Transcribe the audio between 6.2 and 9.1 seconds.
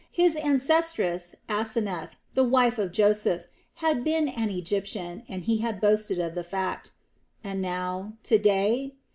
the fact. And now, to day?